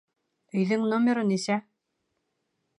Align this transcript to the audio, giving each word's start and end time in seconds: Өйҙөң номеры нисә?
Өйҙөң 0.61 0.87
номеры 0.95 1.27
нисә? 1.33 1.61